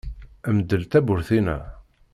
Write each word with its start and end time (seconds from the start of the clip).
Mdel 0.55 0.83
tawwurt-inna! 0.91 1.57